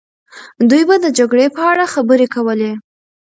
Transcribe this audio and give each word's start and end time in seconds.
دوی 0.69 0.83
به 0.89 0.95
د 1.03 1.05
جګړې 1.17 1.45
په 1.55 1.61
اړه 1.71 1.85
خبرې 1.93 2.27
کولې. 2.35 2.71